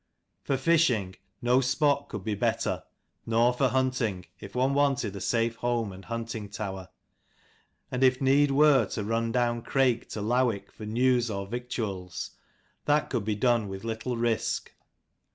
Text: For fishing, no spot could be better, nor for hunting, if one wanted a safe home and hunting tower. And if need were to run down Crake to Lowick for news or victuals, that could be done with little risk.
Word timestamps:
For 0.41 0.57
fishing, 0.57 1.15
no 1.43 1.61
spot 1.61 2.09
could 2.09 2.23
be 2.23 2.33
better, 2.33 2.81
nor 3.27 3.53
for 3.53 3.67
hunting, 3.67 4.25
if 4.39 4.55
one 4.55 4.73
wanted 4.73 5.15
a 5.15 5.21
safe 5.21 5.57
home 5.57 5.91
and 5.91 6.03
hunting 6.05 6.49
tower. 6.49 6.89
And 7.91 8.03
if 8.03 8.19
need 8.19 8.49
were 8.49 8.87
to 8.87 9.03
run 9.03 9.31
down 9.31 9.61
Crake 9.61 10.09
to 10.09 10.19
Lowick 10.23 10.71
for 10.71 10.87
news 10.87 11.29
or 11.29 11.45
victuals, 11.45 12.31
that 12.85 13.11
could 13.11 13.25
be 13.25 13.35
done 13.35 13.67
with 13.67 13.83
little 13.83 14.17
risk. 14.17 14.73